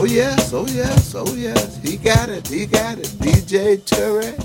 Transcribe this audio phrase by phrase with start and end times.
[0.00, 1.82] Oh yes, oh yes, oh yes.
[1.82, 3.08] He got it, he got it.
[3.18, 4.36] DJ Tarek.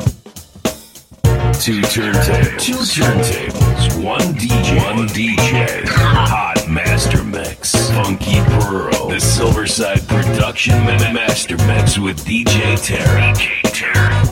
[1.61, 2.59] Two turntables.
[2.59, 4.03] Two turntables.
[4.03, 4.83] One DJ.
[4.83, 5.85] One DJ.
[5.85, 7.91] Hot Master Mix.
[7.91, 9.09] Funky Pearl.
[9.09, 10.73] The Silverside Production
[11.13, 13.35] Master Mix with DJ Tarek.
[13.35, 14.22] DJ Tarek.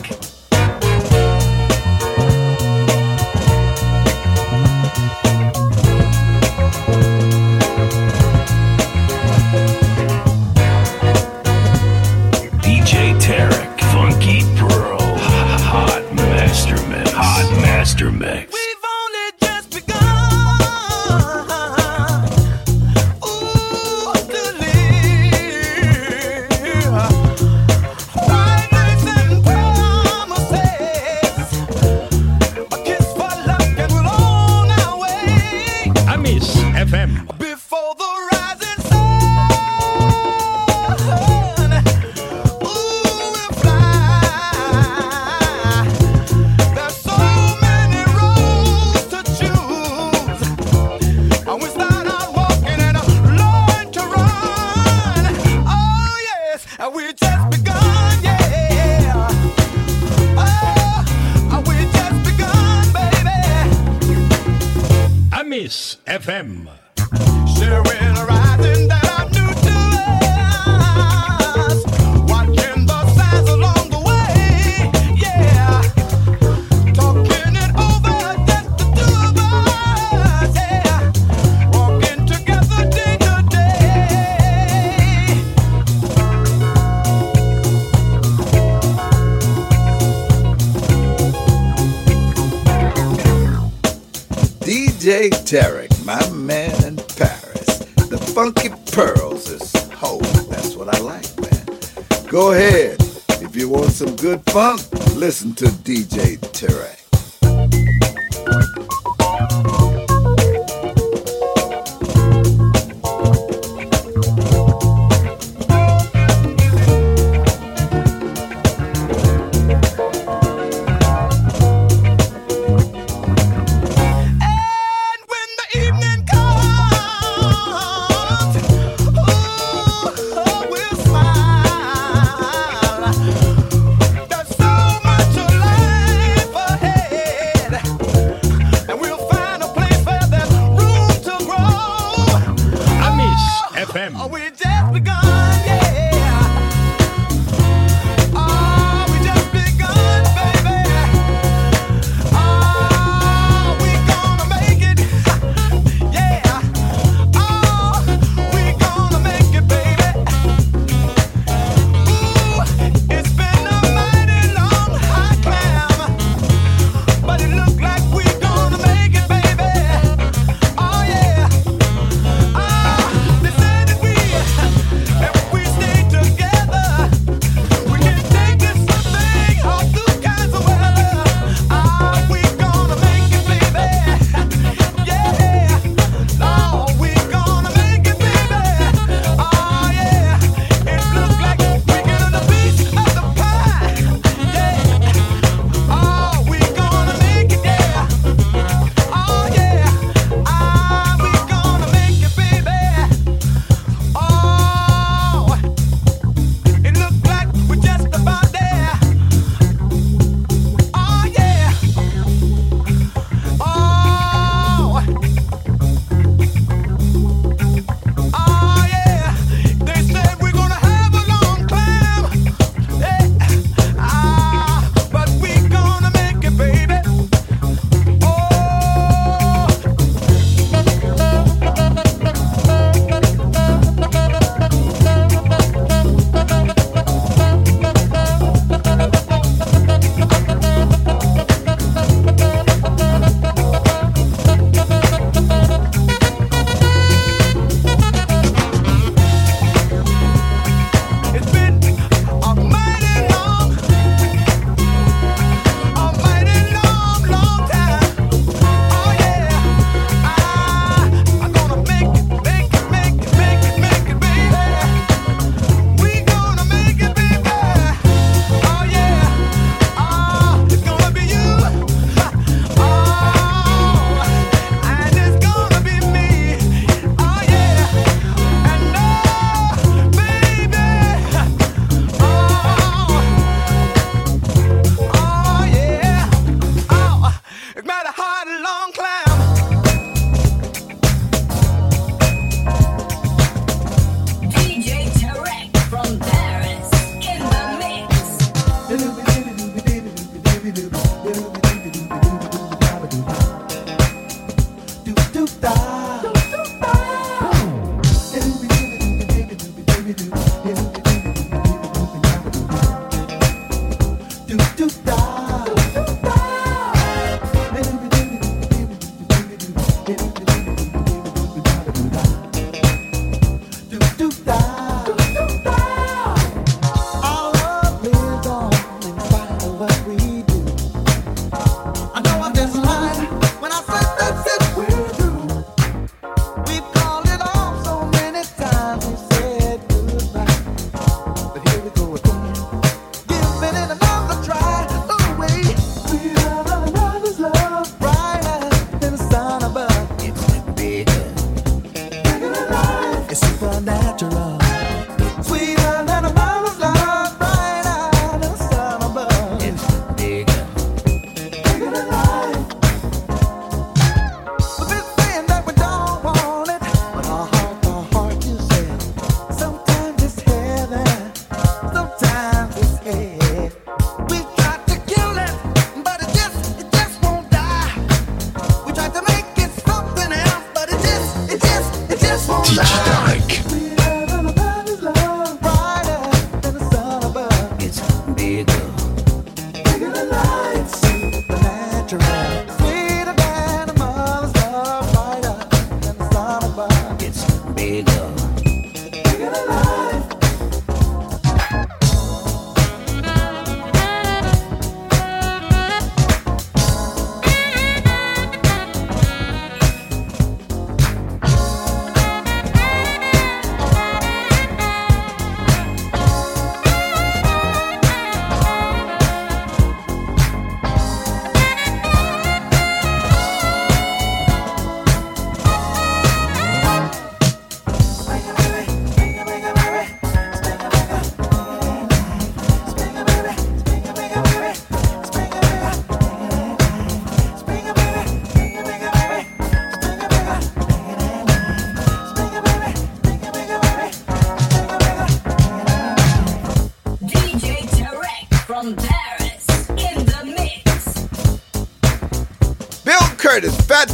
[95.52, 97.84] DJ Tarek, my man in Paris.
[98.08, 100.18] The Funky Pearls is ho.
[100.48, 102.26] That's what I like, man.
[102.26, 102.96] Go ahead.
[103.42, 104.80] If you want some good funk,
[105.14, 107.01] listen to DJ Tarek.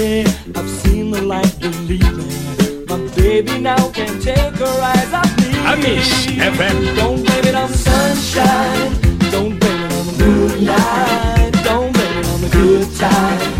[0.00, 2.86] I've seen the light, believe me.
[2.86, 5.52] My baby now can take her eyes off me.
[5.68, 6.96] Amish FM.
[6.96, 9.30] Don't blame it on the sunshine.
[9.30, 11.52] Don't blame it on the moonlight.
[11.64, 13.59] Don't blame it on the good time.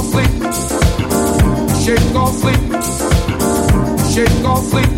[0.00, 0.16] Shake
[2.16, 2.56] off sleep.
[4.10, 4.40] Shake
[4.70, 4.96] sleep.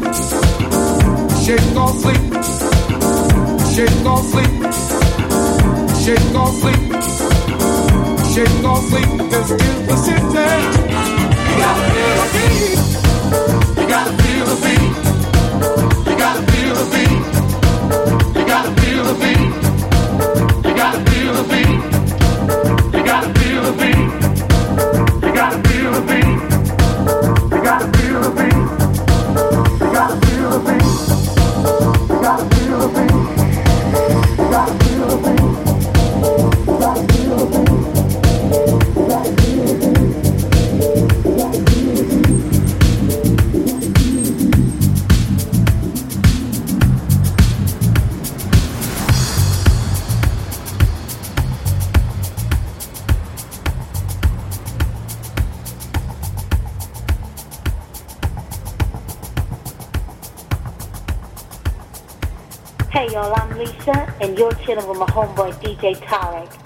[1.42, 2.30] Shake sleep.
[3.74, 4.62] Shake sleep.
[6.02, 6.28] Shake
[6.62, 6.86] sleep.
[8.32, 9.10] Shake sleep.
[9.88, 10.22] The city,
[11.42, 12.78] you gotta feel the beat.
[13.76, 14.92] You gotta feel the beat.
[16.06, 17.18] You gotta feel the beat.
[18.36, 19.50] You gotta feel the beat.
[20.64, 21.78] You gotta feel the beat.
[22.94, 24.31] You gotta feel the beat.
[65.02, 66.61] my homeboy DJ Tarek.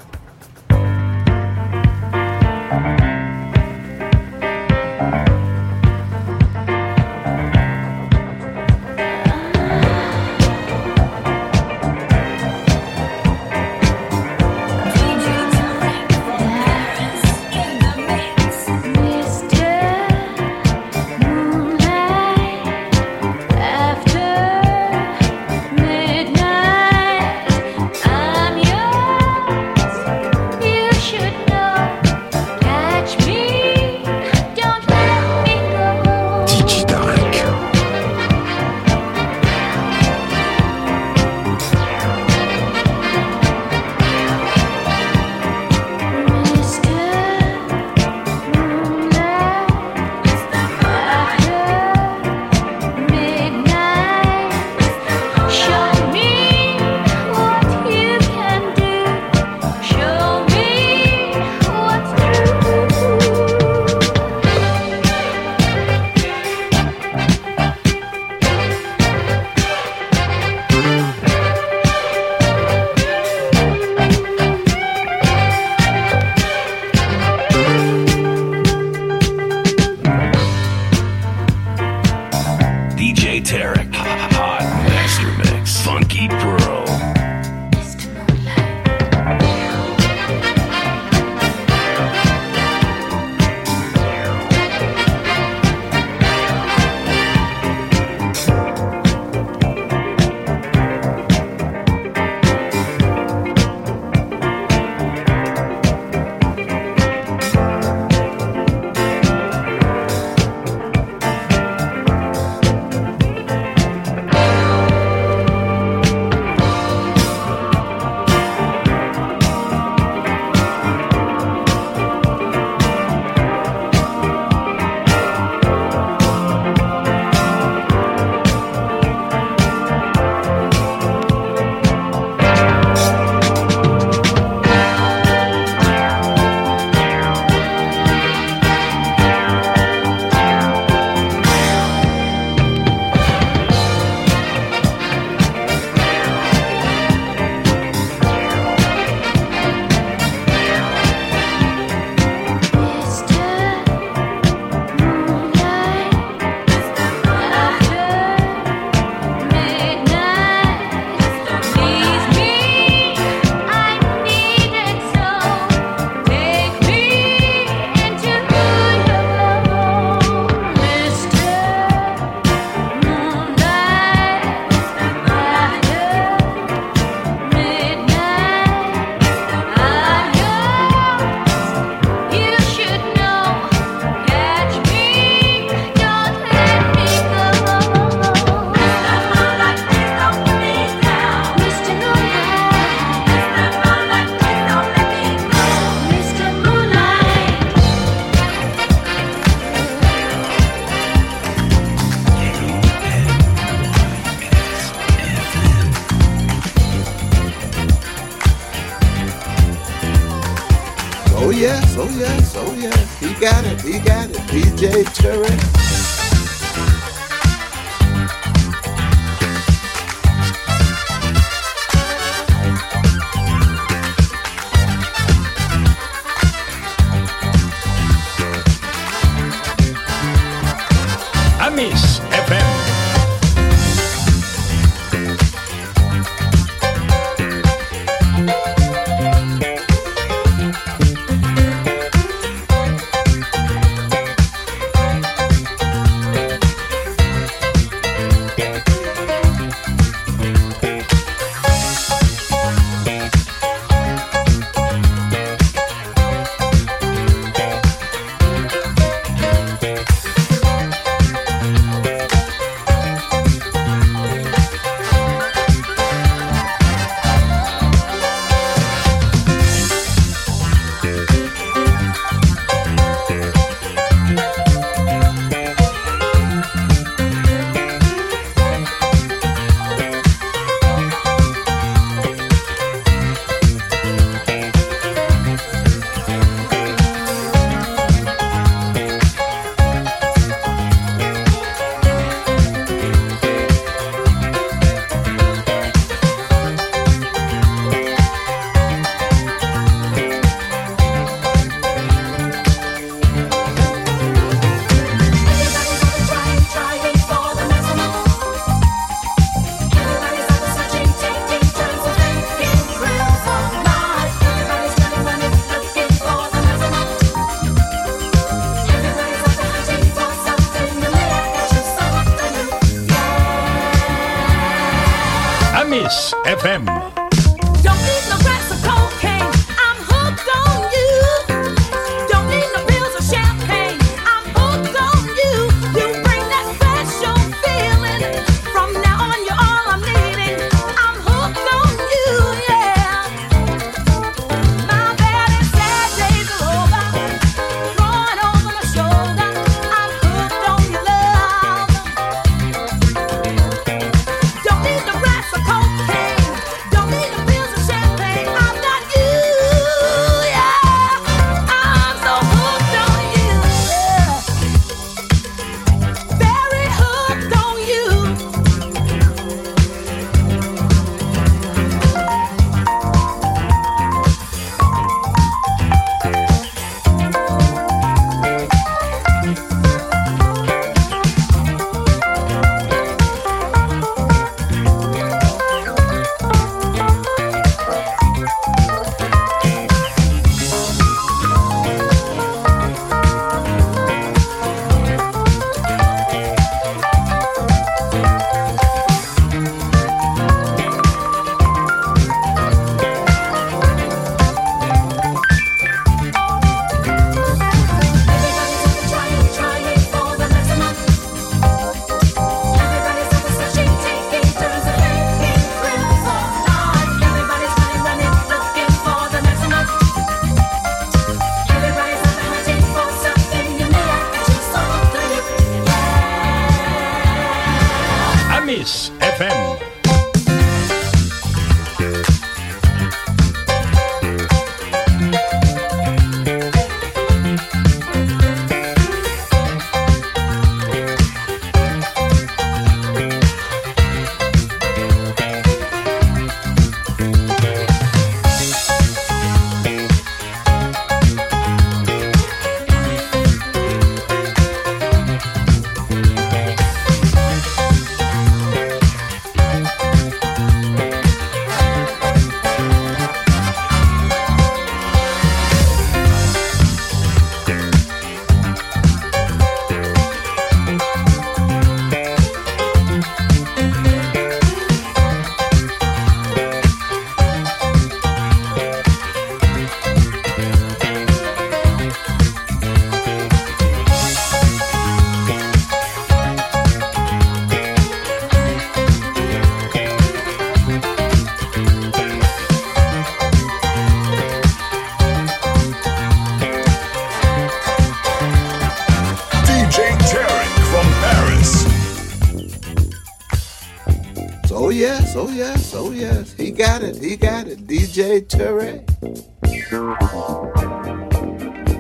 [505.37, 506.53] oh yes, oh yes.
[506.55, 507.87] He got it, he got it.
[507.87, 509.03] DJ Ture.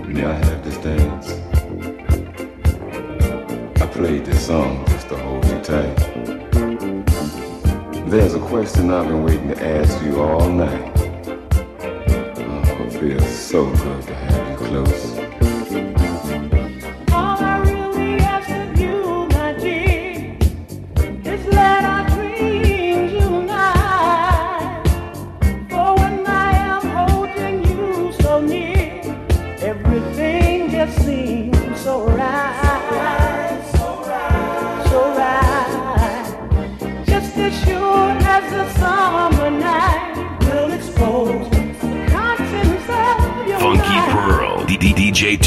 [0.06, 1.32] May I have this dance.
[3.80, 5.96] I played this song just to hold you tight.
[8.10, 10.92] There's a question I've been waiting to ask you all night.
[12.38, 15.15] Oh, it feels so good to have you close.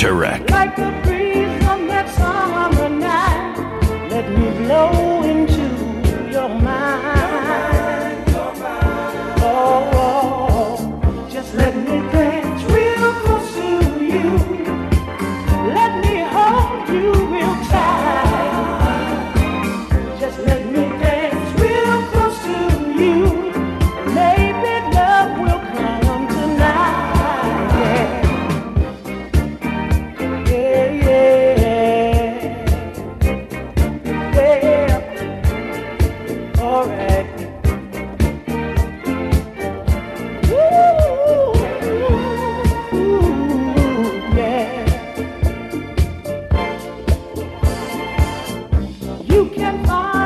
[0.01, 0.38] Interact.
[49.39, 50.18] you can find.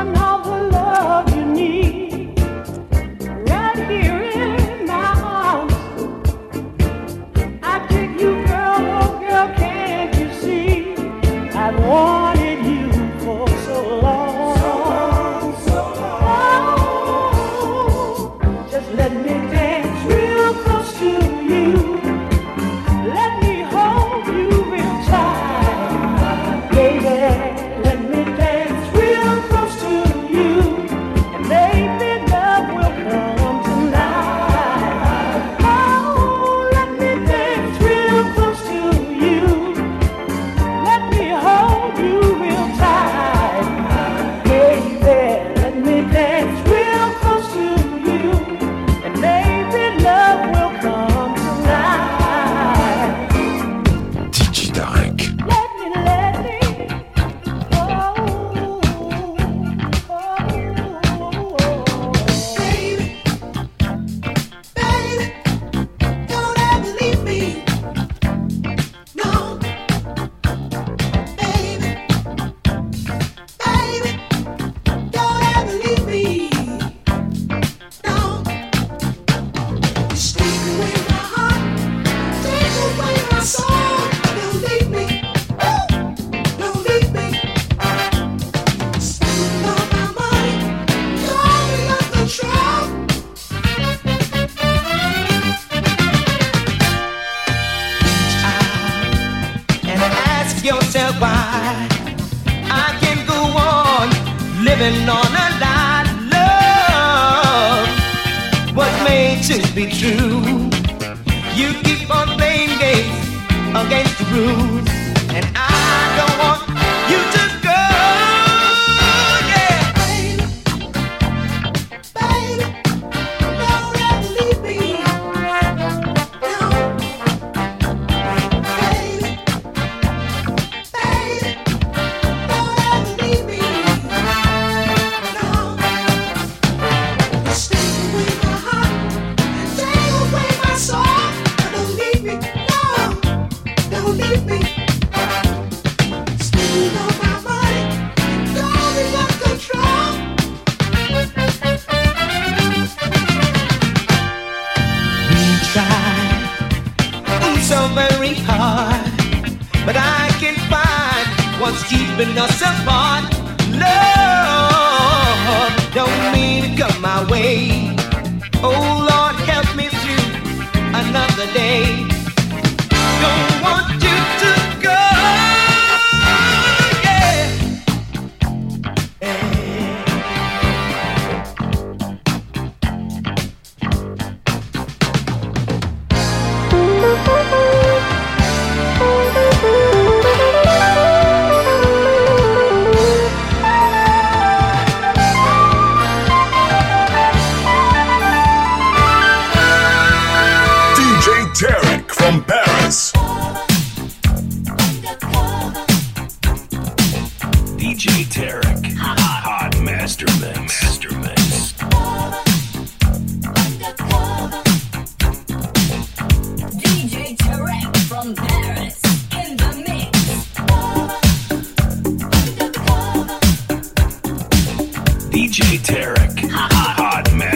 [113.76, 114.88] against the rules,
[115.34, 115.73] and I.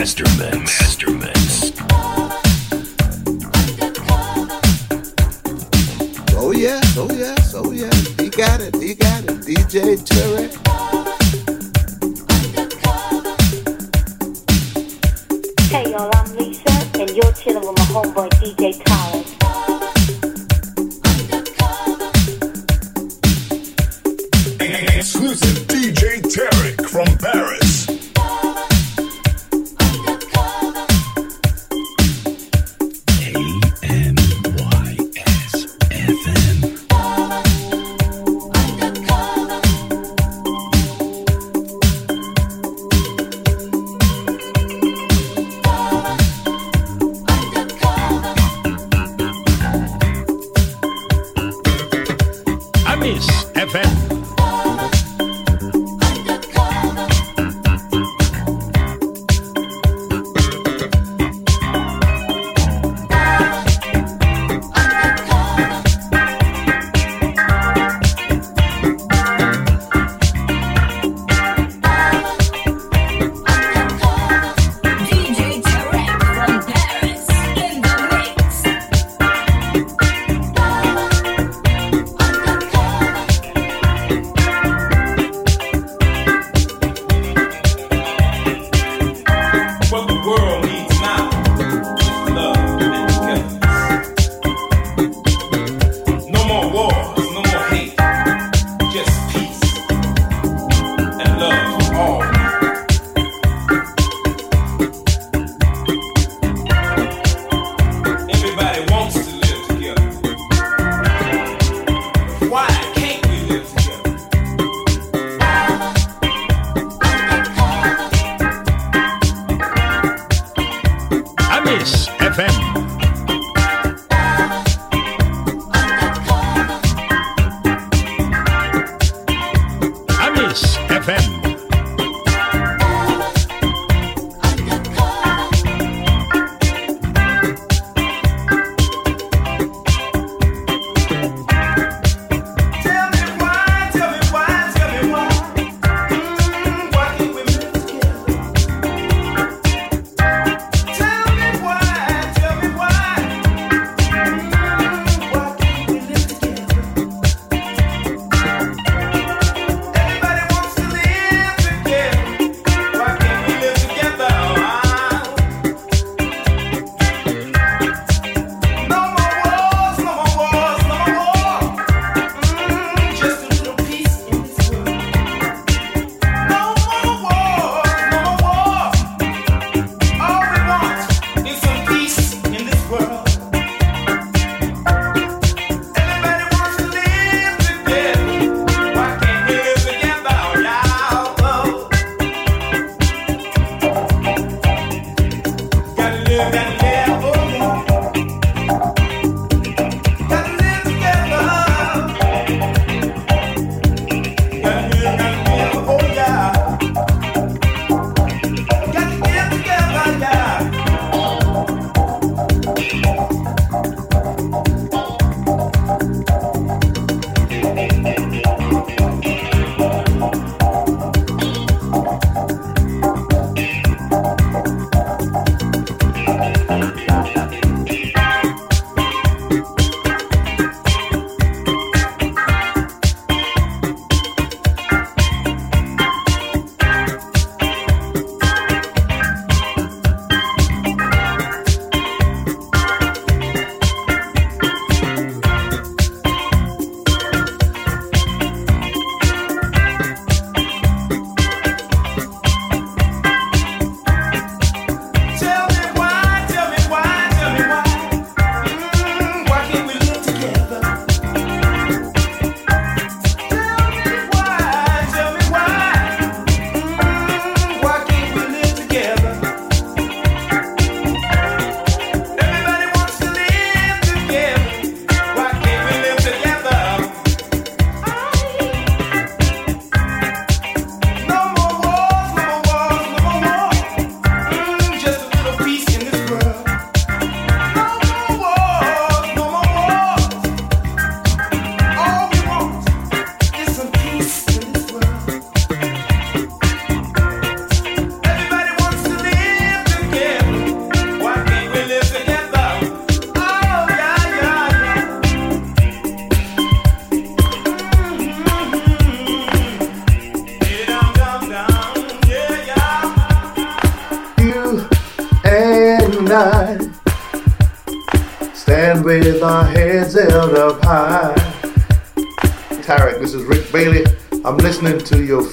[0.09, 0.81] Master Mix.
[0.81, 1.71] Master Mix.
[6.35, 8.07] Oh yes, oh yes, oh yes.
[8.19, 9.35] He got it, he got it.
[9.41, 10.88] DJ Tarek.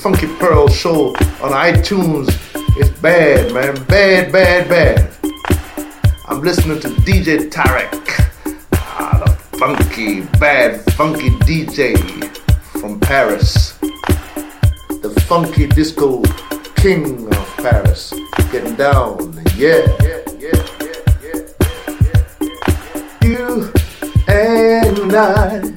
[0.07, 1.09] Funky Pearl show
[1.43, 2.29] on iTunes.
[2.77, 3.75] It's bad, man.
[3.87, 5.11] Bad, bad, bad.
[6.29, 7.91] I'm listening to DJ Tarek.
[8.75, 11.99] Ah, the funky, bad, funky DJ
[12.81, 13.73] from Paris.
[15.03, 16.23] The funky disco
[16.77, 18.15] king of Paris.
[18.53, 19.35] Getting down.
[19.57, 21.43] Yeah, yeah, yeah, yeah, yeah,
[22.01, 22.23] yeah,
[23.23, 23.27] yeah.
[23.27, 23.73] You
[24.29, 25.76] and I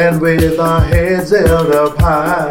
[0.00, 2.50] stand with our heads held up high.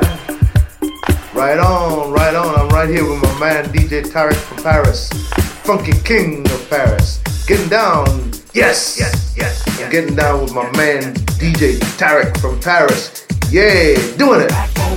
[1.34, 2.54] Right on, right on.
[2.60, 5.10] I'm right here with my man DJ Tarek from Paris,
[5.64, 7.18] funky king of Paris.
[7.48, 8.06] Getting down,
[8.54, 9.82] yes, yes, yes.
[9.82, 13.26] I'm getting down with my man DJ Tarek from Paris.
[13.50, 14.89] Yeah, doing it.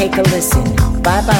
[0.00, 0.64] Take a listen.
[1.02, 1.39] Bye bye.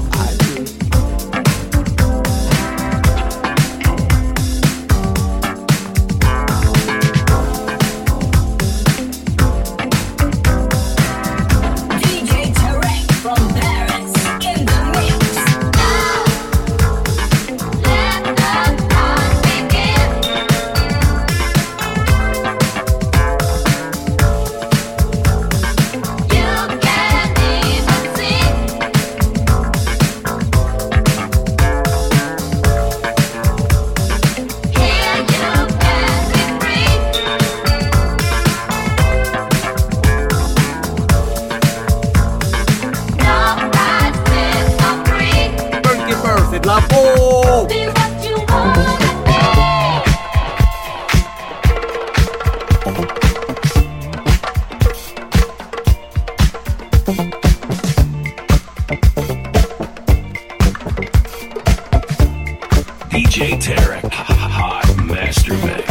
[63.41, 65.90] DJ Tarek, Hot Master Mix,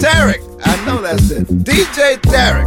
[0.00, 1.46] Tarek, I know that's it.
[1.46, 2.66] DJ Tarek.